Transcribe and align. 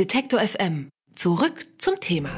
Detektor 0.00 0.40
FM. 0.40 0.88
Zurück 1.14 1.66
zum 1.76 2.00
Thema. 2.00 2.30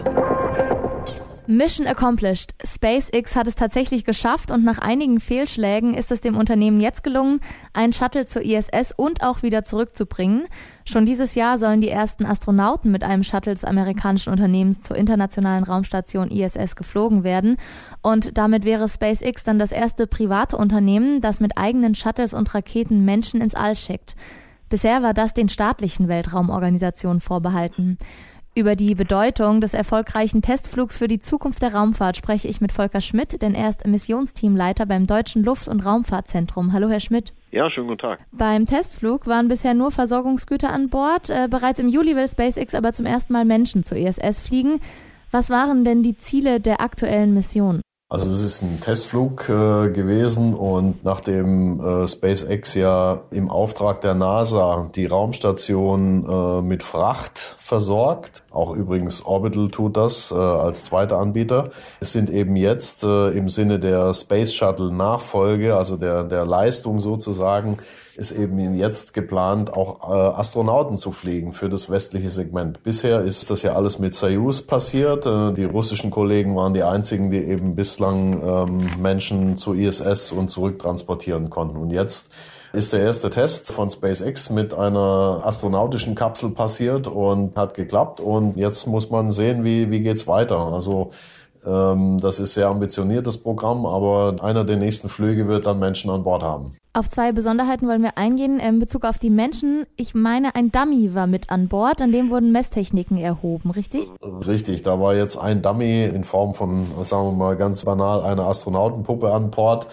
Mission 1.47 1.87
accomplished. 1.87 2.51
SpaceX 2.65 3.37
hat 3.37 3.47
es 3.47 3.55
tatsächlich 3.55 4.03
geschafft 4.03 4.51
und 4.51 4.65
nach 4.65 4.79
einigen 4.79 5.21
Fehlschlägen 5.21 5.95
ist 5.95 6.11
es 6.11 6.21
dem 6.21 6.37
Unternehmen 6.37 6.81
jetzt 6.81 7.05
gelungen, 7.05 7.39
einen 7.73 7.93
Shuttle 7.93 8.27
zur 8.27 8.43
ISS 8.43 8.93
und 8.97 9.23
auch 9.23 9.45
wieder 9.45 9.63
zurückzubringen. 9.63 10.49
Schon 10.85 11.07
dieses 11.07 11.37
Jahr 11.37 11.57
sollen 11.57 11.81
die 11.81 11.89
ersten 11.89 12.27
Astronauten 12.27 12.91
mit 12.91 13.05
einem 13.05 13.23
Shuttle 13.23 13.55
des 13.55 13.63
amerikanischen 13.63 14.31
Unternehmens 14.33 14.81
zur 14.81 14.97
internationalen 14.97 15.63
Raumstation 15.63 16.33
ISS 16.33 16.75
geflogen 16.75 17.23
werden. 17.23 17.59
Und 18.03 18.37
damit 18.39 18.65
wäre 18.65 18.89
SpaceX 18.89 19.45
dann 19.45 19.61
das 19.61 19.71
erste 19.71 20.09
private 20.09 20.57
Unternehmen, 20.57 21.21
das 21.21 21.39
mit 21.39 21.57
eigenen 21.57 21.95
Shuttles 21.95 22.35
und 22.35 22.53
Raketen 22.55 23.05
Menschen 23.05 23.41
ins 23.41 23.55
All 23.55 23.77
schickt. 23.77 24.17
Bisher 24.73 25.03
war 25.03 25.13
das 25.13 25.35
den 25.35 25.51
staatlichen 25.51 26.09
Weltraumorganisationen 26.09 27.21
vorbehalten. 27.21 27.99
Über 28.55 28.75
die 28.75 28.95
Bedeutung 28.95 29.61
des 29.61 29.75
erfolgreichen 29.75 30.41
Testflugs 30.41 30.97
für 30.97 31.09
die 31.09 31.21
Zukunft 31.21 31.61
der 31.61 31.75
Raumfahrt 31.75 32.17
spreche 32.17 32.49
ich 32.49 32.63
mit 32.63 32.73
Volker 32.73 33.03
Schmidt, 33.03 33.43
denn 33.43 33.55
er 33.55 33.69
ist 33.69 33.87
Missionsteamleiter 33.87 34.87
beim 34.87 35.07
Deutschen 35.07 35.45
Luft- 35.45 35.69
und 35.69 35.85
Raumfahrtzentrum. 35.85 36.73
Hallo, 36.73 36.89
Herr 36.89 37.01
Schmidt. 37.01 37.35
Ja, 37.51 37.69
schönen 37.71 37.89
guten 37.89 37.99
Tag. 37.99 38.21
Beim 38.33 38.65
Testflug 38.65 39.27
waren 39.27 39.49
bisher 39.49 39.75
nur 39.75 39.91
Versorgungsgüter 39.91 40.71
an 40.71 40.89
Bord. 40.89 41.29
Äh, 41.29 41.49
bereits 41.51 41.79
im 41.79 41.91
Juli 41.91 42.17
will 42.17 42.27
SpaceX 42.27 42.75
aber 42.75 42.95
zum 42.95 43.05
ersten 43.05 43.35
Mal 43.35 43.45
Menschen 43.45 43.85
zur 43.85 43.99
ISS 43.99 44.41
fliegen. 44.41 44.81
Was 45.31 45.51
waren 45.51 45.85
denn 45.85 46.03
die 46.03 46.17
Ziele 46.17 46.61
der 46.61 46.81
aktuellen 46.81 47.35
Mission? 47.35 47.83
Also 48.13 48.29
es 48.29 48.43
ist 48.45 48.61
ein 48.61 48.79
Testflug 48.79 49.49
äh, 49.49 49.89
gewesen 49.89 50.53
und 50.53 51.03
nachdem 51.03 51.81
äh, 51.81 52.07
SpaceX 52.07 52.75
ja 52.75 53.23
im 53.31 53.49
Auftrag 53.51 54.03
der 54.03 54.13
NASA 54.13 54.91
die 54.95 55.07
Raumstation 55.07 56.29
äh, 56.29 56.61
mit 56.61 56.83
Fracht 56.83 57.57
versorgt, 57.57 58.43
auch 58.51 58.77
übrigens 58.77 59.25
Orbital 59.25 59.71
tut 59.71 59.97
das 59.97 60.31
äh, 60.31 60.35
als 60.35 60.85
zweiter 60.85 61.17
Anbieter, 61.17 61.71
es 62.01 62.13
sind 62.13 62.29
eben 62.29 62.55
jetzt 62.55 63.03
äh, 63.03 63.31
im 63.31 63.49
Sinne 63.49 63.79
der 63.79 64.13
Space 64.13 64.53
Shuttle 64.53 64.93
Nachfolge, 64.93 65.75
also 65.75 65.97
der, 65.97 66.25
der 66.25 66.45
Leistung 66.45 67.01
sozusagen, 67.01 67.79
ist 68.17 68.33
eben 68.33 68.75
jetzt 68.75 69.15
geplant, 69.15 69.73
auch 69.73 70.11
äh, 70.11 70.15
Astronauten 70.15 70.97
zu 70.97 71.13
fliegen 71.13 71.53
für 71.53 71.69
das 71.69 71.91
westliche 71.91 72.31
Segment. 72.31 72.83
Bisher 72.83 73.23
ist 73.23 73.51
das 73.51 73.63
ja 73.63 73.75
alles 73.75 73.99
mit 73.99 74.15
Soyuz 74.15 74.63
passiert. 74.63 75.27
Äh, 75.27 75.53
die 75.53 75.65
russischen 75.65 76.11
Kollegen 76.11 76.55
waren 76.57 76.75
die 76.75 76.83
einzigen, 76.83 77.31
die 77.31 77.39
eben 77.39 77.75
bislang 77.75 78.43
ähm, 78.43 78.91
Menschen 79.01 79.57
zu 79.57 79.75
ISS 79.75 80.33
und 80.33 80.51
zurück 80.51 80.79
transportieren 80.79 81.51
konnten. 81.51 81.77
Und 81.77 81.91
jetzt 81.91 82.31
ist 82.73 82.93
der 82.93 83.01
erste 83.01 83.31
Test 83.31 83.71
von 83.73 83.91
SpaceX 83.91 84.51
mit 84.51 84.73
einer 84.73 85.43
astronautischen 85.45 86.15
Kapsel 86.15 86.51
passiert 86.51 87.07
und 87.07 87.57
hat 87.57 87.75
geklappt. 87.75 88.21
Und 88.21 88.57
jetzt 88.57 88.87
muss 88.87 89.11
man 89.11 89.31
sehen, 89.31 89.65
wie, 89.65 89.91
wie 89.91 90.01
geht's 90.01 90.27
weiter. 90.27 90.59
Also 90.59 91.11
das 91.65 92.41
ist 92.41 92.55
sehr 92.55 92.69
ambitioniertes 92.69 93.39
Programm, 93.39 93.87
aber 93.87 94.43
einer 94.43 94.65
der 94.65 94.77
nächsten 94.77 95.09
Flüge 95.09 95.47
wird 95.47 95.67
dann 95.67 95.79
Menschen 95.79 96.11
an 96.11 96.25
Bord 96.25 96.43
haben. 96.43 96.73
Auf 96.95 97.09
zwei 97.09 97.33
Besonderheiten 97.33 97.89
wollen 97.89 98.03
wir 98.03 98.19
eingehen 98.19 98.61
in 98.61 98.79
Bezug 98.79 99.05
auf 99.05 99.19
die 99.19 99.31
Menschen. 99.31 99.87
Ich 99.97 100.15
meine, 100.15 100.55
ein 100.55 100.71
Dummy 100.71 101.15
war 101.15 101.27
mit 101.27 101.51
an 101.51 101.69
Bord, 101.69 102.03
an 102.03 102.13
dem 102.13 102.29
wurden 102.31 102.53
Messtechniken 102.53 103.17
erhoben, 103.17 103.71
richtig? 103.71 104.11
Richtig, 104.23 104.83
da 104.83 105.01
war 105.01 105.15
jetzt 105.15 105.39
ein 105.39 105.63
Dummy 105.63 106.05
in 106.05 106.25
Form 106.25 106.53
von, 106.53 106.87
sagen 107.03 107.29
wir 107.29 107.33
mal 107.33 107.57
ganz 107.57 107.85
banal, 107.85 108.23
einer 108.25 108.47
Astronautenpuppe 108.47 109.33
an 109.33 109.51
Bord 109.51 109.87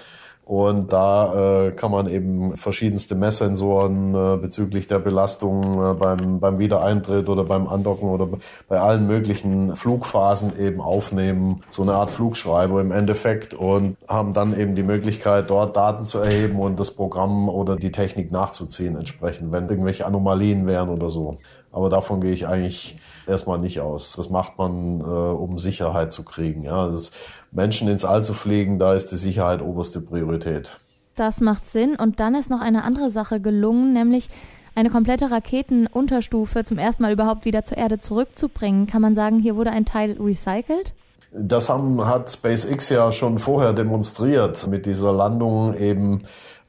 und 0.50 0.92
da 0.92 1.68
äh, 1.68 1.72
kann 1.74 1.92
man 1.92 2.10
eben 2.10 2.58
verschiedenste 2.58 3.14
Messsensoren 3.14 4.16
äh, 4.16 4.38
bezüglich 4.38 4.88
der 4.88 4.98
Belastung 4.98 5.92
äh, 5.92 5.94
beim, 5.94 6.40
beim 6.40 6.58
Wiedereintritt 6.58 7.30
oder 7.30 7.44
beim 7.44 7.68
Andocken 7.68 8.10
oder 8.10 8.28
bei 8.68 8.80
allen 8.80 9.06
möglichen 9.06 9.76
Flugphasen 9.76 10.60
eben 10.60 10.82
aufnehmen. 10.82 11.62
So 11.70 11.84
eine 11.84 11.94
Art 11.94 12.10
Flugschreiber 12.10 12.82
im 12.82 12.92
Endeffekt 12.92 13.54
und 13.54 13.96
haben 14.08 14.34
dann 14.34 14.60
eben 14.60 14.74
die 14.74 14.82
Möglichkeit, 14.82 15.52
dort 15.52 15.78
Daten 15.78 16.06
zu 16.06 16.18
erheben 16.18 16.60
und 16.60 16.80
das 16.80 16.90
Programm 16.90 17.48
oder 17.48 17.76
die 17.76 17.92
Technik 17.92 18.32
nachzuziehen 18.32 18.96
entsprechend, 18.96 19.52
wenn 19.52 19.70
irgendwelche 19.70 20.08
Anomalien 20.08 20.66
wären 20.66 20.90
oder 20.90 21.12
so. 21.12 21.38
Aber 21.72 21.90
davon 21.90 22.22
gehe 22.22 22.32
ich 22.32 22.48
eigentlich 22.48 23.00
erstmal 23.28 23.60
nicht 23.60 23.80
aus. 23.80 24.14
Das 24.18 24.30
macht 24.30 24.58
man, 24.58 25.02
äh, 25.02 25.04
um 25.04 25.60
Sicherheit 25.60 26.12
zu 26.12 26.24
kriegen. 26.24 26.64
Ja, 26.64 26.88
das 26.88 27.12
Menschen 27.52 27.88
ins 27.88 28.06
All 28.06 28.24
zu 28.24 28.34
fliegen, 28.34 28.80
da 28.80 28.94
ist 28.94 29.12
die 29.12 29.18
Sicherheit 29.18 29.62
oberste 29.62 30.02
Priorität. 30.02 30.80
Das 31.16 31.42
macht 31.42 31.66
Sinn. 31.68 31.96
Und 31.96 32.20
dann 32.20 32.34
ist 32.36 32.50
noch 32.50 32.62
eine 32.62 32.84
andere 32.84 33.10
Sache 33.10 33.40
gelungen, 33.40 33.94
nämlich 33.94 34.30
eine 34.76 34.90
komplette 34.90 35.30
Raketenunterstufe 35.30 36.64
zum 36.64 36.78
ersten 36.78 37.04
Mal 37.04 37.12
überhaupt 37.12 37.46
wieder 37.46 37.64
zur 37.64 37.78
Erde 37.78 38.00
zurückzubringen. 38.00 38.88
Kann 38.88 39.02
man 39.02 39.16
sagen, 39.16 39.40
hier 39.40 39.56
wurde 39.56 39.72
ein 39.72 39.86
Teil 39.86 40.18
recycelt? 40.20 40.94
Das 41.32 41.70
haben, 41.70 42.04
hat 42.06 42.32
SpaceX 42.32 42.90
ja 42.90 43.12
schon 43.12 43.38
vorher 43.38 43.74
demonstriert 43.74 44.66
mit 44.68 44.86
dieser 44.88 45.12
Landung 45.12 45.76
eben 45.76 46.24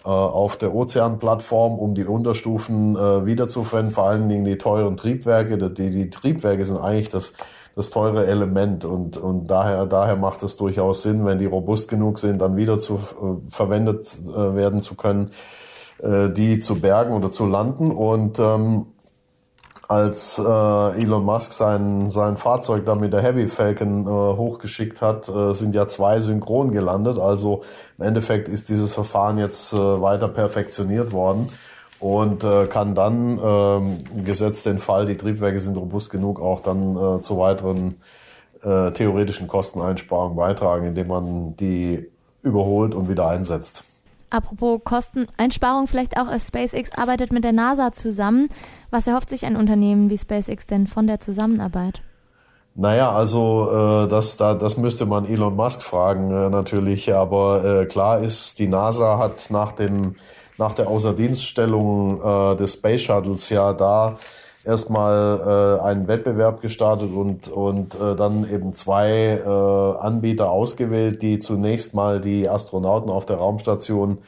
auf 0.08 0.56
der 0.56 0.74
Ozeanplattform, 0.74 1.78
um 1.78 1.94
die 1.94 2.04
Unterstufen 2.04 2.96
äh, 2.96 3.26
wiederzufinden, 3.26 3.90
vor 3.90 4.04
allen 4.04 4.28
Dingen 4.28 4.44
die 4.44 4.56
teuren 4.56 4.96
Triebwerke. 4.96 5.58
Die, 5.58 5.90
die 5.90 6.08
Triebwerke 6.08 6.64
sind 6.64 6.78
eigentlich 6.78 7.10
das, 7.10 7.34
das 7.76 7.90
teure 7.90 8.26
Element 8.26 8.84
und, 8.84 9.16
und 9.18 9.48
daher, 9.48 9.86
daher 9.86 10.16
macht 10.16 10.42
es 10.42 10.56
durchaus 10.56 11.02
Sinn, 11.02 11.26
wenn 11.26 11.38
die 11.38 11.46
robust 11.46 11.88
genug 11.88 12.18
sind, 12.18 12.40
dann 12.40 12.56
wieder 12.56 12.78
zu 12.78 12.94
äh, 12.94 13.50
verwendet 13.50 14.10
äh, 14.26 14.54
werden 14.54 14.80
zu 14.80 14.94
können, 14.94 15.32
äh, 16.02 16.30
die 16.30 16.58
zu 16.60 16.80
bergen 16.80 17.12
oder 17.12 17.30
zu 17.30 17.46
landen. 17.46 17.90
Und 17.90 18.38
ähm, 18.38 18.86
als 19.90 20.38
äh, 20.38 20.42
Elon 21.02 21.24
Musk 21.24 21.50
sein, 21.50 22.08
sein 22.08 22.36
Fahrzeug 22.36 22.86
da 22.86 22.94
mit 22.94 23.12
der 23.12 23.22
Heavy 23.22 23.48
Falcon 23.48 24.06
äh, 24.06 24.08
hochgeschickt 24.08 25.00
hat, 25.00 25.28
äh, 25.28 25.52
sind 25.52 25.74
ja 25.74 25.88
zwei 25.88 26.20
synchron 26.20 26.70
gelandet. 26.70 27.18
Also 27.18 27.62
im 27.98 28.04
Endeffekt 28.04 28.48
ist 28.48 28.68
dieses 28.68 28.94
Verfahren 28.94 29.36
jetzt 29.36 29.72
äh, 29.72 29.76
weiter 29.76 30.28
perfektioniert 30.28 31.10
worden 31.10 31.48
und 31.98 32.44
äh, 32.44 32.68
kann 32.68 32.94
dann, 32.94 33.40
äh, 33.40 34.22
gesetzt 34.22 34.64
den 34.64 34.78
Fall, 34.78 35.06
die 35.06 35.16
Triebwerke 35.16 35.58
sind 35.58 35.76
robust 35.76 36.10
genug, 36.10 36.40
auch 36.40 36.60
dann 36.60 36.96
äh, 36.96 37.20
zu 37.20 37.36
weiteren 37.38 37.96
äh, 38.62 38.92
theoretischen 38.92 39.48
Kosteneinsparungen 39.48 40.36
beitragen, 40.36 40.86
indem 40.86 41.08
man 41.08 41.56
die 41.56 42.08
überholt 42.44 42.94
und 42.94 43.08
wieder 43.08 43.26
einsetzt. 43.26 43.82
Apropos 44.30 44.80
Kosteneinsparung, 44.84 45.86
vielleicht 45.86 46.16
auch 46.16 46.26
SpaceX 46.38 46.92
arbeitet 46.96 47.32
mit 47.32 47.44
der 47.44 47.52
NASA 47.52 47.92
zusammen. 47.92 48.48
Was 48.90 49.06
erhofft 49.06 49.28
sich 49.28 49.44
ein 49.44 49.56
Unternehmen 49.56 50.08
wie 50.08 50.18
SpaceX 50.18 50.66
denn 50.66 50.86
von 50.86 51.06
der 51.06 51.20
Zusammenarbeit? 51.20 52.02
Naja, 52.76 53.10
also 53.12 54.04
äh, 54.04 54.08
das, 54.08 54.36
da, 54.36 54.54
das 54.54 54.76
müsste 54.76 55.04
man 55.04 55.26
Elon 55.26 55.56
Musk 55.56 55.82
fragen 55.82 56.30
äh, 56.30 56.48
natürlich, 56.48 57.12
aber 57.12 57.64
äh, 57.64 57.86
klar 57.86 58.20
ist, 58.20 58.58
die 58.60 58.68
NASA 58.68 59.18
hat 59.18 59.50
nach 59.50 59.72
dem 59.72 60.14
nach 60.56 60.74
der 60.74 60.88
Außerdienststellung 60.88 62.22
äh, 62.22 62.56
des 62.56 62.74
Space 62.74 63.00
Shuttles 63.00 63.48
ja 63.48 63.72
da 63.72 64.18
erstmal 64.64 65.78
äh, 65.80 65.82
einen 65.82 66.08
Wettbewerb 66.08 66.60
gestartet 66.60 67.12
und, 67.14 67.48
und 67.48 67.94
äh, 67.94 68.14
dann 68.14 68.50
eben 68.50 68.72
zwei 68.74 69.40
äh, 69.44 69.48
Anbieter 69.98 70.50
ausgewählt, 70.50 71.22
die 71.22 71.38
zunächst 71.38 71.94
mal 71.94 72.20
die 72.20 72.48
Astronauten 72.48 73.10
auf 73.10 73.26
der 73.26 73.36
Raumstation 73.36 74.18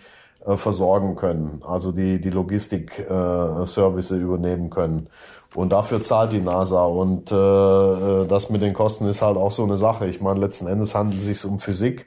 äh, 0.47 0.57
versorgen 0.57 1.17
können, 1.17 1.61
also 1.67 1.93
die, 1.93 2.21
die 2.21 2.31
Logistik-Service 2.31 4.11
äh, 4.11 4.17
übernehmen 4.17 4.71
können. 4.71 5.09
Und 5.55 5.71
dafür 5.71 6.03
zahlt 6.03 6.33
die 6.33 6.41
NASA. 6.41 6.85
Und 6.85 7.31
äh, 7.31 7.35
äh, 7.35 8.27
das 8.27 8.49
mit 8.49 8.63
den 8.63 8.73
Kosten 8.73 9.07
ist 9.09 9.21
halt 9.21 9.37
auch 9.37 9.53
so 9.53 9.65
eine 9.65 9.77
Sache. 9.77 10.07
Ich 10.07 10.21
meine, 10.21 10.41
letzten 10.41 10.67
Endes 10.67 10.95
handelt 10.95 11.19
es 11.19 11.27
sich 11.27 11.45
um 11.45 11.59
Physik 11.59 12.07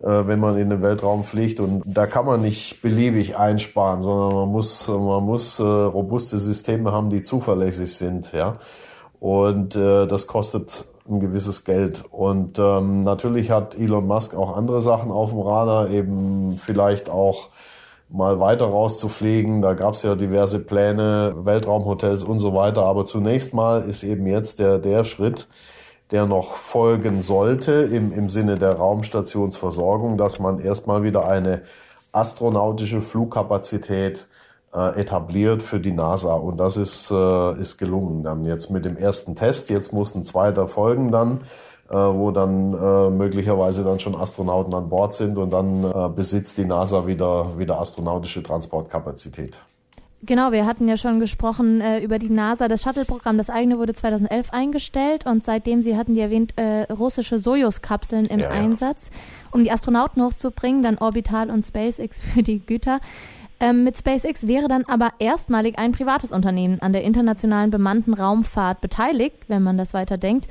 wenn 0.00 0.38
man 0.38 0.58
in 0.58 0.70
den 0.70 0.82
Weltraum 0.82 1.24
fliegt. 1.24 1.60
Und 1.60 1.82
da 1.84 2.06
kann 2.06 2.26
man 2.26 2.42
nicht 2.42 2.82
beliebig 2.82 3.36
einsparen, 3.36 4.02
sondern 4.02 4.34
man 4.34 4.48
muss, 4.48 4.88
man 4.88 5.24
muss 5.24 5.58
äh, 5.58 5.62
robuste 5.62 6.38
Systeme 6.38 6.92
haben, 6.92 7.10
die 7.10 7.22
zuverlässig 7.22 7.94
sind. 7.94 8.32
Ja? 8.32 8.56
Und 9.20 9.76
äh, 9.76 10.06
das 10.06 10.26
kostet 10.26 10.84
ein 11.08 11.20
gewisses 11.20 11.64
Geld. 11.64 12.04
Und 12.10 12.58
ähm, 12.58 13.02
natürlich 13.02 13.50
hat 13.50 13.76
Elon 13.76 14.06
Musk 14.06 14.34
auch 14.36 14.56
andere 14.56 14.82
Sachen 14.82 15.10
auf 15.10 15.30
dem 15.30 15.40
Radar, 15.40 15.90
eben 15.90 16.56
vielleicht 16.58 17.08
auch 17.08 17.48
mal 18.08 18.38
weiter 18.38 18.66
rauszufliegen. 18.66 19.62
Da 19.62 19.74
gab 19.74 19.94
es 19.94 20.02
ja 20.02 20.14
diverse 20.14 20.64
Pläne, 20.64 21.34
Weltraumhotels 21.38 22.22
und 22.22 22.38
so 22.38 22.54
weiter. 22.54 22.82
Aber 22.82 23.04
zunächst 23.04 23.54
mal 23.54 23.88
ist 23.88 24.04
eben 24.04 24.26
jetzt 24.26 24.58
der, 24.58 24.78
der 24.78 25.04
Schritt, 25.04 25.48
der 26.10 26.26
noch 26.26 26.54
folgen 26.54 27.20
sollte 27.20 27.72
im, 27.72 28.12
im 28.12 28.30
Sinne 28.30 28.56
der 28.56 28.74
Raumstationsversorgung, 28.74 30.16
dass 30.16 30.38
man 30.38 30.60
erstmal 30.60 31.02
wieder 31.02 31.26
eine 31.26 31.62
astronautische 32.12 33.02
Flugkapazität 33.02 34.26
äh, 34.74 35.00
etabliert 35.00 35.62
für 35.62 35.80
die 35.80 35.92
NASA. 35.92 36.34
Und 36.34 36.58
das 36.58 36.76
ist, 36.76 37.10
äh, 37.10 37.60
ist 37.60 37.78
gelungen 37.78 38.22
dann 38.22 38.44
jetzt 38.44 38.70
mit 38.70 38.84
dem 38.84 38.96
ersten 38.96 39.34
Test. 39.34 39.70
Jetzt 39.70 39.92
muss 39.92 40.14
ein 40.14 40.24
zweiter 40.24 40.68
folgen 40.68 41.10
dann, 41.10 41.40
äh, 41.88 41.94
wo 41.94 42.30
dann 42.30 42.72
äh, 42.72 43.10
möglicherweise 43.10 43.84
dann 43.84 43.98
schon 43.98 44.14
Astronauten 44.14 44.74
an 44.74 44.88
Bord 44.88 45.12
sind 45.12 45.38
und 45.38 45.50
dann 45.50 45.84
äh, 45.84 46.08
besitzt 46.08 46.56
die 46.58 46.64
NASA 46.64 47.06
wieder, 47.06 47.58
wieder 47.58 47.80
astronautische 47.80 48.42
Transportkapazität. 48.42 49.58
Genau, 50.26 50.50
wir 50.50 50.66
hatten 50.66 50.88
ja 50.88 50.96
schon 50.96 51.20
gesprochen 51.20 51.80
äh, 51.80 52.00
über 52.00 52.18
die 52.18 52.30
NASA. 52.30 52.66
Das 52.66 52.82
Shuttle-Programm, 52.82 53.38
das 53.38 53.48
eigene 53.48 53.78
wurde 53.78 53.94
2011 53.94 54.52
eingestellt 54.52 55.24
und 55.24 55.44
seitdem, 55.44 55.82
Sie 55.82 55.96
hatten 55.96 56.14
die 56.14 56.20
erwähnt, 56.20 56.52
äh, 56.56 56.92
russische 56.92 57.38
Sojus-Kapseln 57.38 58.26
im 58.26 58.40
ja, 58.40 58.50
Einsatz, 58.50 59.10
um 59.52 59.62
die 59.62 59.70
Astronauten 59.70 60.22
hochzubringen, 60.22 60.82
dann 60.82 60.98
Orbital 60.98 61.48
und 61.48 61.64
SpaceX 61.64 62.20
für 62.34 62.42
die 62.42 62.58
Güter. 62.58 62.98
Ähm, 63.60 63.84
mit 63.84 63.96
SpaceX 63.96 64.48
wäre 64.48 64.66
dann 64.66 64.84
aber 64.86 65.12
erstmalig 65.20 65.78
ein 65.78 65.92
privates 65.92 66.32
Unternehmen 66.32 66.82
an 66.82 66.92
der 66.92 67.04
internationalen 67.04 67.70
bemannten 67.70 68.12
Raumfahrt 68.12 68.80
beteiligt, 68.80 69.36
wenn 69.46 69.62
man 69.62 69.78
das 69.78 69.94
weiterdenkt. 69.94 70.48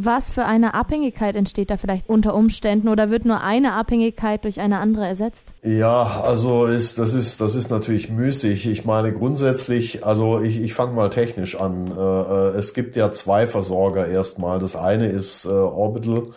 Was 0.00 0.30
für 0.30 0.44
eine 0.44 0.74
Abhängigkeit 0.74 1.34
entsteht 1.34 1.70
da 1.70 1.76
vielleicht 1.76 2.08
unter 2.08 2.32
Umständen 2.36 2.86
oder 2.86 3.10
wird 3.10 3.24
nur 3.24 3.42
eine 3.42 3.72
Abhängigkeit 3.72 4.44
durch 4.44 4.60
eine 4.60 4.78
andere 4.78 5.08
ersetzt? 5.08 5.54
Ja, 5.64 6.20
also 6.22 6.66
ist, 6.66 7.00
das, 7.00 7.14
ist, 7.14 7.40
das 7.40 7.56
ist 7.56 7.68
natürlich 7.68 8.08
müßig. 8.08 8.68
Ich 8.68 8.84
meine 8.84 9.12
grundsätzlich, 9.12 10.06
also 10.06 10.40
ich, 10.40 10.62
ich 10.62 10.72
fange 10.74 10.92
mal 10.92 11.10
technisch 11.10 11.60
an. 11.60 11.88
Äh, 11.88 12.00
äh, 12.00 12.56
es 12.56 12.74
gibt 12.74 12.94
ja 12.94 13.10
zwei 13.10 13.48
Versorger 13.48 14.06
erstmal. 14.06 14.60
Das 14.60 14.76
eine 14.76 15.08
ist 15.08 15.46
äh, 15.46 15.48
Orbital. 15.48 16.28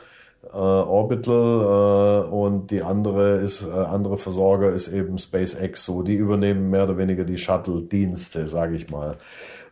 Orbital 0.54 2.26
und 2.30 2.72
die 2.72 2.84
andere 2.84 3.38
ist 3.38 3.66
andere 3.70 4.18
Versorger 4.18 4.74
ist 4.74 4.90
eben 4.90 5.18
SpaceX 5.18 5.86
so 5.86 6.02
die 6.02 6.16
übernehmen 6.16 6.70
mehr 6.72 6.84
oder 6.84 6.98
weniger 6.98 7.24
die 7.24 7.38
Shuttle 7.38 7.84
Dienste 7.84 8.48
sage 8.48 8.76
ich 8.76 8.90
mal 8.90 9.18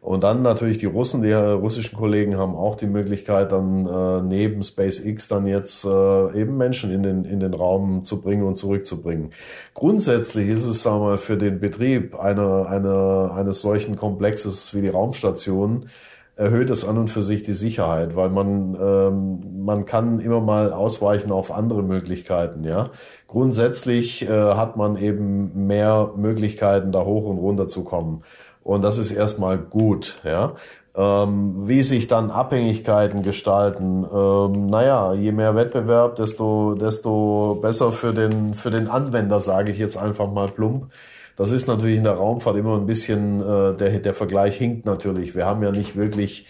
und 0.01 0.23
dann 0.23 0.41
natürlich 0.41 0.77
die 0.77 0.85
Russen, 0.85 1.21
die 1.21 1.29
äh, 1.29 1.35
russischen 1.35 1.97
Kollegen 1.97 2.37
haben 2.37 2.55
auch 2.55 2.75
die 2.75 2.87
Möglichkeit, 2.87 3.51
dann 3.51 3.85
äh, 3.85 4.21
neben 4.21 4.63
SpaceX 4.63 5.27
dann 5.27 5.45
jetzt 5.45 5.83
äh, 5.83 6.39
eben 6.39 6.57
Menschen 6.57 6.91
in 6.91 7.03
den, 7.03 7.25
in 7.25 7.41
den 7.41 7.53
Raum 7.53 8.03
zu 8.03 8.21
bringen 8.21 8.43
und 8.43 8.55
zurückzubringen. 8.55 9.31
Grundsätzlich 9.73 10.47
ist 10.47 10.65
es, 10.65 10.83
sagen 10.83 11.01
wir 11.01 11.05
mal, 11.09 11.17
für 11.17 11.37
den 11.37 11.59
Betrieb 11.59 12.17
einer, 12.17 12.67
einer, 12.67 13.33
eines 13.35 13.59
solchen 13.59 13.97
Komplexes 13.97 14.73
wie 14.73 14.81
die 14.81 14.87
Raumstation 14.87 15.89
erhöht 16.39 16.69
es 16.69 16.87
an 16.87 16.97
und 16.97 17.09
für 17.09 17.21
sich 17.21 17.43
die 17.43 17.53
Sicherheit, 17.53 18.15
weil 18.15 18.29
man 18.29 18.77
ähm, 18.81 19.63
man 19.65 19.85
kann 19.85 20.19
immer 20.19 20.39
mal 20.39 20.71
ausweichen 20.71 21.31
auf 21.31 21.51
andere 21.51 21.83
Möglichkeiten. 21.83 22.63
Ja, 22.63 22.91
grundsätzlich 23.27 24.27
äh, 24.27 24.29
hat 24.29 24.77
man 24.77 24.97
eben 24.97 25.67
mehr 25.67 26.11
Möglichkeiten, 26.15 26.91
da 26.91 27.03
hoch 27.03 27.25
und 27.25 27.37
runter 27.37 27.67
zu 27.67 27.83
kommen. 27.83 28.23
Und 28.63 28.83
das 28.83 28.97
ist 28.97 29.11
erstmal 29.11 29.57
gut, 29.57 30.19
ja. 30.23 30.53
Ähm, 30.95 31.67
wie 31.67 31.83
sich 31.83 32.07
dann 32.07 32.31
Abhängigkeiten 32.31 33.21
gestalten, 33.21 34.05
ähm, 34.11 34.67
naja, 34.67 35.13
je 35.13 35.31
mehr 35.31 35.55
Wettbewerb, 35.55 36.15
desto, 36.15 36.75
desto 36.75 37.59
besser 37.61 37.91
für 37.91 38.13
den, 38.13 38.53
für 38.53 38.71
den 38.71 38.89
Anwender, 38.89 39.39
sage 39.39 39.71
ich 39.71 39.77
jetzt 39.77 39.97
einfach 39.97 40.31
mal 40.31 40.47
plump. 40.47 40.91
Das 41.39 41.53
ist 41.53 41.67
natürlich 41.67 41.99
in 41.99 42.03
der 42.03 42.15
Raumfahrt 42.15 42.57
immer 42.57 42.75
ein 42.75 42.85
bisschen, 42.85 43.39
äh, 43.39 43.73
der, 43.73 43.99
der 43.99 44.13
Vergleich 44.13 44.57
hinkt 44.57 44.85
natürlich. 44.85 45.35
Wir 45.35 45.45
haben 45.45 45.63
ja 45.63 45.71
nicht 45.71 45.95
wirklich 45.95 46.47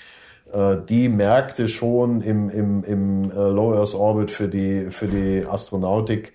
äh, 0.51 0.77
die 0.89 1.09
Märkte 1.09 1.67
schon 1.67 2.21
im, 2.21 2.49
im, 2.49 2.83
im 2.83 3.31
äh, 3.31 3.35
Low 3.35 3.75
Earth 3.75 3.93
Orbit 3.93 4.31
für 4.31 4.47
die, 4.47 4.89
für 4.89 5.07
die 5.07 5.45
Astronautik 5.47 6.33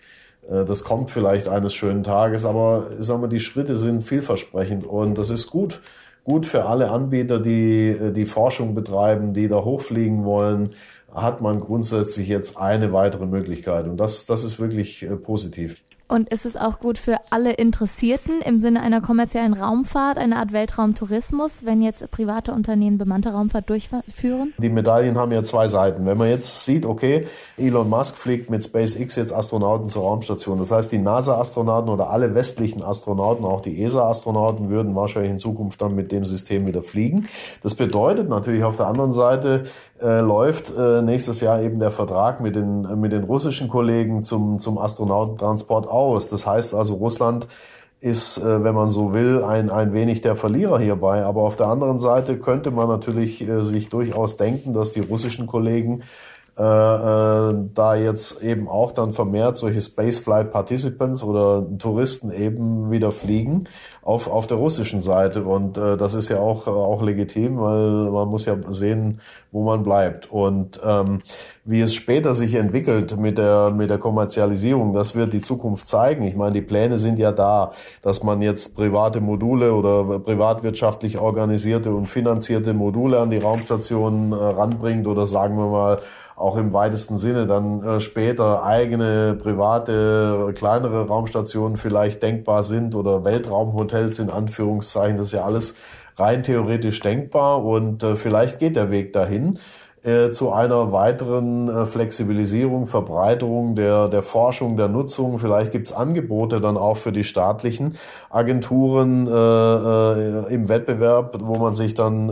äh, 0.48 0.64
das 0.64 0.84
kommt 0.84 1.10
vielleicht 1.10 1.48
eines 1.48 1.74
schönen 1.74 2.04
Tages, 2.04 2.44
aber 2.44 2.90
sagen 3.00 3.22
wir, 3.22 3.28
die 3.28 3.40
Schritte 3.40 3.74
sind 3.74 4.02
vielversprechend 4.02 4.86
und 4.86 5.18
das 5.18 5.30
ist 5.30 5.48
gut. 5.50 5.80
Gut 6.22 6.46
für 6.46 6.64
alle 6.66 6.92
Anbieter, 6.92 7.40
die 7.40 7.88
äh, 7.88 8.12
die 8.12 8.26
Forschung 8.26 8.76
betreiben, 8.76 9.32
die 9.32 9.48
da 9.48 9.64
hochfliegen 9.64 10.24
wollen, 10.24 10.70
hat 11.12 11.40
man 11.40 11.58
grundsätzlich 11.58 12.28
jetzt 12.28 12.56
eine 12.56 12.92
weitere 12.92 13.26
Möglichkeit 13.26 13.88
und 13.88 13.96
das, 13.96 14.26
das 14.26 14.44
ist 14.44 14.60
wirklich 14.60 15.02
äh, 15.02 15.16
positiv. 15.16 15.76
Und 16.06 16.28
ist 16.28 16.44
es 16.44 16.56
auch 16.56 16.80
gut 16.80 16.98
für 16.98 17.16
alle 17.30 17.52
Interessierten 17.52 18.42
im 18.42 18.58
Sinne 18.60 18.82
einer 18.82 19.00
kommerziellen 19.00 19.54
Raumfahrt, 19.54 20.18
eine 20.18 20.36
Art 20.36 20.52
Weltraumtourismus, 20.52 21.64
wenn 21.64 21.80
jetzt 21.80 22.10
private 22.10 22.52
Unternehmen 22.52 22.98
bemannte 22.98 23.30
Raumfahrt 23.30 23.70
durchführen? 23.70 24.52
Die 24.58 24.68
Medaillen 24.68 25.16
haben 25.16 25.32
ja 25.32 25.42
zwei 25.44 25.66
Seiten. 25.66 26.04
Wenn 26.04 26.18
man 26.18 26.28
jetzt 26.28 26.64
sieht, 26.64 26.84
okay, 26.84 27.26
Elon 27.56 27.88
Musk 27.88 28.16
fliegt 28.16 28.50
mit 28.50 28.62
SpaceX 28.62 29.16
jetzt 29.16 29.32
Astronauten 29.32 29.88
zur 29.88 30.02
Raumstation. 30.02 30.58
Das 30.58 30.70
heißt, 30.70 30.92
die 30.92 30.98
NASA-Astronauten 30.98 31.88
oder 31.88 32.10
alle 32.10 32.34
westlichen 32.34 32.82
Astronauten, 32.82 33.44
auch 33.46 33.62
die 33.62 33.82
ESA-Astronauten, 33.82 34.68
würden 34.68 34.94
wahrscheinlich 34.94 35.32
in 35.32 35.38
Zukunft 35.38 35.80
dann 35.80 35.94
mit 35.94 36.12
dem 36.12 36.26
System 36.26 36.66
wieder 36.66 36.82
fliegen. 36.82 37.28
Das 37.62 37.74
bedeutet 37.74 38.28
natürlich 38.28 38.62
auf 38.64 38.76
der 38.76 38.88
anderen 38.88 39.12
Seite, 39.12 39.64
äh, 40.04 40.20
läuft 40.20 40.70
äh, 40.76 41.00
nächstes 41.00 41.40
Jahr 41.40 41.62
eben 41.62 41.80
der 41.80 41.90
Vertrag 41.90 42.40
mit 42.40 42.56
den, 42.56 42.84
äh, 42.84 42.94
mit 42.94 43.12
den 43.12 43.24
russischen 43.24 43.68
Kollegen 43.68 44.22
zum, 44.22 44.58
zum 44.58 44.76
Astronautentransport 44.76 45.88
aus. 45.88 46.28
Das 46.28 46.46
heißt 46.46 46.74
also, 46.74 46.94
Russland 46.94 47.48
ist, 48.00 48.36
äh, 48.36 48.62
wenn 48.62 48.74
man 48.74 48.90
so 48.90 49.14
will, 49.14 49.42
ein, 49.42 49.70
ein 49.70 49.94
wenig 49.94 50.20
der 50.20 50.36
Verlierer 50.36 50.78
hierbei. 50.78 51.24
Aber 51.24 51.40
auf 51.40 51.56
der 51.56 51.68
anderen 51.68 51.98
Seite 51.98 52.36
könnte 52.36 52.70
man 52.70 52.86
natürlich 52.86 53.48
äh, 53.48 53.64
sich 53.64 53.88
durchaus 53.88 54.36
denken, 54.36 54.74
dass 54.74 54.92
die 54.92 55.00
russischen 55.00 55.46
Kollegen 55.46 56.02
äh, 56.56 56.62
äh, 56.62 57.54
da 57.74 57.96
jetzt 57.96 58.40
eben 58.40 58.68
auch 58.68 58.92
dann 58.92 59.12
vermehrt 59.12 59.56
solche 59.56 59.82
Spaceflight 59.82 60.52
Participants 60.52 61.24
oder 61.24 61.66
Touristen 61.78 62.30
eben 62.30 62.92
wieder 62.92 63.10
fliegen 63.10 63.64
auf, 64.02 64.28
auf 64.28 64.46
der 64.46 64.58
russischen 64.58 65.00
Seite. 65.00 65.42
Und 65.42 65.76
äh, 65.78 65.96
das 65.96 66.14
ist 66.14 66.28
ja 66.28 66.38
auch, 66.38 66.68
auch 66.68 67.02
legitim, 67.02 67.58
weil 67.58 68.10
man 68.10 68.28
muss 68.28 68.44
ja 68.44 68.56
sehen, 68.68 69.20
wo 69.50 69.64
man 69.64 69.82
bleibt. 69.82 70.30
Und 70.30 70.80
ähm, 70.84 71.22
wie 71.66 71.80
es 71.80 71.94
später 71.94 72.34
sich 72.34 72.54
entwickelt 72.54 73.16
mit 73.16 73.38
der, 73.38 73.70
mit 73.70 73.88
der 73.88 73.96
Kommerzialisierung, 73.96 74.92
das 74.92 75.14
wird 75.14 75.32
die 75.32 75.40
Zukunft 75.40 75.88
zeigen. 75.88 76.24
Ich 76.24 76.36
meine, 76.36 76.52
die 76.52 76.60
Pläne 76.60 76.98
sind 76.98 77.18
ja 77.18 77.32
da, 77.32 77.72
dass 78.02 78.22
man 78.22 78.42
jetzt 78.42 78.76
private 78.76 79.22
Module 79.22 79.72
oder 79.72 80.18
privatwirtschaftlich 80.18 81.18
organisierte 81.18 81.94
und 81.94 82.06
finanzierte 82.06 82.74
Module 82.74 83.18
an 83.18 83.30
die 83.30 83.38
Raumstationen 83.38 84.32
äh, 84.32 84.34
ranbringt 84.34 85.06
oder 85.06 85.24
sagen 85.24 85.56
wir 85.56 85.68
mal 85.68 86.00
auch 86.36 86.58
im 86.58 86.74
weitesten 86.74 87.16
Sinne 87.16 87.46
dann 87.46 87.82
äh, 87.82 88.00
später 88.00 88.62
eigene 88.62 89.34
private 89.34 90.52
kleinere 90.54 91.06
Raumstationen 91.06 91.78
vielleicht 91.78 92.22
denkbar 92.22 92.62
sind 92.62 92.94
oder 92.94 93.24
Weltraumhotels 93.24 94.18
in 94.18 94.28
Anführungszeichen. 94.28 95.16
Das 95.16 95.28
ist 95.28 95.32
ja 95.32 95.44
alles 95.44 95.76
rein 96.18 96.42
theoretisch 96.42 97.00
denkbar 97.00 97.64
und 97.64 98.02
äh, 98.02 98.16
vielleicht 98.16 98.58
geht 98.58 98.76
der 98.76 98.90
Weg 98.90 99.14
dahin 99.14 99.58
äh, 100.04 100.30
zu 100.30 100.52
einer 100.52 100.92
weiteren 100.92 101.68
äh, 101.68 101.86
Flexibilisierung, 101.86 102.86
Verbreiterung 102.86 103.74
der, 103.74 104.08
der 104.08 104.22
Forschung, 104.22 104.76
der 104.76 104.88
Nutzung. 104.88 105.38
Vielleicht 105.38 105.72
gibt's 105.72 105.92
Angebote 105.92 106.60
dann 106.60 106.76
auch 106.76 106.98
für 106.98 107.10
die 107.10 107.24
staatlichen 107.24 107.96
Agenturen 108.28 109.26
äh, 109.26 109.30
äh, 109.30 110.54
im 110.54 110.68
Wettbewerb, 110.68 111.38
wo 111.40 111.56
man 111.56 111.74
sich 111.74 111.94
dann 111.94 112.26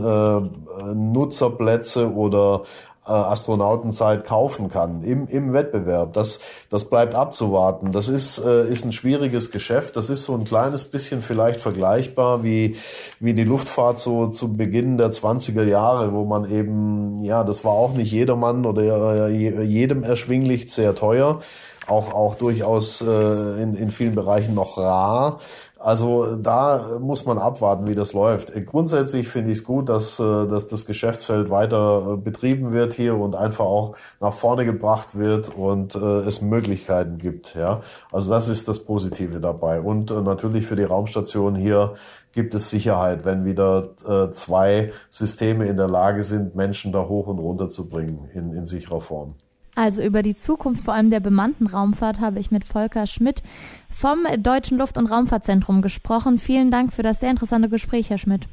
Nutzerplätze 0.93 2.13
oder 2.13 2.61
äh, 3.05 3.11
Astronautenzeit 3.11 4.25
kaufen 4.25 4.69
kann 4.69 5.03
im, 5.03 5.27
im 5.27 5.53
Wettbewerb. 5.53 6.13
Das, 6.13 6.39
das 6.69 6.89
bleibt 6.89 7.15
abzuwarten. 7.15 7.91
Das 7.91 8.07
ist, 8.07 8.39
äh, 8.39 8.67
ist 8.69 8.85
ein 8.85 8.93
schwieriges 8.93 9.51
Geschäft. 9.51 9.97
Das 9.97 10.09
ist 10.09 10.23
so 10.23 10.33
ein 10.35 10.45
kleines 10.45 10.85
bisschen 10.85 11.21
vielleicht 11.21 11.59
vergleichbar 11.59 12.43
wie, 12.43 12.77
wie 13.19 13.33
die 13.33 13.43
Luftfahrt 13.43 13.99
so 13.99 14.27
zu 14.27 14.53
Beginn 14.53 14.97
der 14.97 15.11
20er 15.11 15.63
Jahre, 15.63 16.13
wo 16.13 16.23
man 16.23 16.49
eben, 16.49 17.23
ja, 17.23 17.43
das 17.43 17.65
war 17.65 17.73
auch 17.73 17.93
nicht 17.93 18.11
jedermann 18.11 18.65
oder 18.65 19.27
äh, 19.27 19.63
jedem 19.63 20.03
erschwinglich, 20.03 20.71
sehr 20.71 20.95
teuer 20.95 21.41
auch, 21.87 22.13
auch 22.13 22.35
durchaus 22.35 23.01
äh, 23.01 23.61
in, 23.61 23.75
in 23.75 23.91
vielen 23.91 24.15
Bereichen 24.15 24.53
noch 24.53 24.77
rar. 24.77 25.39
Also 25.83 26.37
da 26.37 26.97
muss 27.01 27.25
man 27.25 27.37
abwarten, 27.37 27.87
wie 27.87 27.95
das 27.95 28.13
läuft. 28.13 28.53
Grundsätzlich 28.65 29.27
finde 29.27 29.51
ich 29.51 29.57
es 29.57 29.63
gut, 29.65 29.89
dass, 29.89 30.17
äh, 30.17 30.47
dass 30.47 30.69
das 30.69 30.85
Geschäftsfeld 30.85 31.49
weiter 31.49 32.13
äh, 32.13 32.15
betrieben 32.15 32.71
wird 32.71 32.93
hier 32.93 33.17
und 33.17 33.35
einfach 33.35 33.65
auch 33.65 33.97
nach 34.21 34.31
vorne 34.31 34.63
gebracht 34.63 35.17
wird 35.17 35.53
und 35.53 35.95
äh, 35.95 35.99
es 36.21 36.41
Möglichkeiten 36.41 37.17
gibt. 37.17 37.55
Ja, 37.55 37.81
also 38.13 38.31
das 38.31 38.47
ist 38.47 38.69
das 38.69 38.79
Positive 38.85 39.41
dabei. 39.41 39.81
Und 39.81 40.09
äh, 40.09 40.21
natürlich 40.21 40.67
für 40.67 40.77
die 40.77 40.83
Raumstation 40.83 41.53
hier 41.55 41.95
gibt 42.31 42.55
es 42.55 42.69
Sicherheit, 42.69 43.25
wenn 43.25 43.43
wieder 43.43 43.89
äh, 44.07 44.31
zwei 44.31 44.93
Systeme 45.09 45.67
in 45.67 45.75
der 45.75 45.89
Lage 45.89 46.23
sind, 46.23 46.55
Menschen 46.55 46.93
da 46.93 47.09
hoch 47.09 47.27
und 47.27 47.39
runter 47.39 47.67
zu 47.67 47.89
bringen 47.89 48.29
in, 48.33 48.53
in 48.53 48.65
sicherer 48.65 49.01
Form. 49.01 49.35
Also 49.75 50.03
über 50.03 50.21
die 50.21 50.35
Zukunft 50.35 50.83
vor 50.83 50.93
allem 50.93 51.09
der 51.09 51.19
bemannten 51.19 51.67
Raumfahrt 51.67 52.19
habe 52.19 52.39
ich 52.39 52.51
mit 52.51 52.65
Volker 52.65 53.07
Schmidt 53.07 53.41
vom 53.89 54.25
Deutschen 54.37 54.77
Luft- 54.77 54.97
und 54.97 55.07
Raumfahrtzentrum 55.07 55.81
gesprochen. 55.81 56.37
Vielen 56.37 56.69
Dank 56.69 56.93
für 56.93 57.01
das 57.01 57.19
sehr 57.19 57.31
interessante 57.31 57.69
Gespräch, 57.69 58.09
Herr 58.09 58.17
Schmidt. 58.17 58.47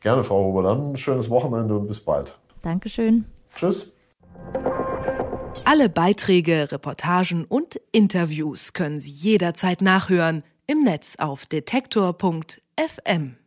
Gerne, 0.00 0.22
Frau 0.22 0.44
Huber. 0.44 0.62
Dann 0.62 0.92
ein 0.92 0.96
schönes 0.96 1.30
Wochenende 1.30 1.76
und 1.76 1.88
bis 1.88 2.00
bald. 2.00 2.36
Dankeschön. 2.62 3.24
Tschüss. 3.54 3.94
Alle 5.64 5.88
Beiträge, 5.88 6.70
Reportagen 6.70 7.44
und 7.44 7.80
Interviews 7.92 8.72
können 8.72 9.00
Sie 9.00 9.10
jederzeit 9.10 9.82
nachhören 9.82 10.42
im 10.66 10.84
Netz 10.84 11.16
auf 11.18 11.46
detektor.fm. 11.46 13.38